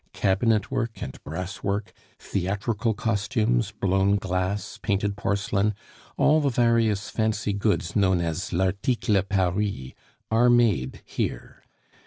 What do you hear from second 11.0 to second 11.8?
here.